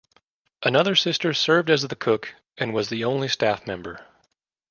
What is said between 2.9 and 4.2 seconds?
only staff member.